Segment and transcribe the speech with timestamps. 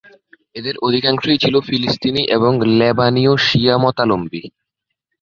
[0.55, 4.41] এদের অধিকাংশই ছিলো ফিলিস্তিনি এবং লেবানিয় শিয়া মতাবলম্বী।